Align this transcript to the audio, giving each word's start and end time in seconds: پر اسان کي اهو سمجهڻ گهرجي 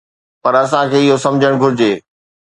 پر 0.43 0.53
اسان 0.61 0.85
کي 0.93 1.01
اهو 1.09 1.17
سمجهڻ 1.25 1.53
گهرجي 1.63 1.91